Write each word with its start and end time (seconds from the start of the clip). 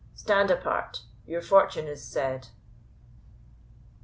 Stand 0.15 0.49
apart; 0.49 1.03
your 1.27 1.43
fortune 1.43 1.85
is 1.87 2.03
said." 2.03 2.47